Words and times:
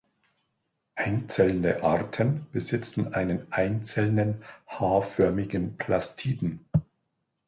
Einzelne 0.95 1.83
Arten 1.83 2.47
besitzen 2.51 3.13
einen 3.13 3.45
einzelnen 3.51 4.43
H-förmigen 4.65 5.77
Plastiden. 5.77 6.65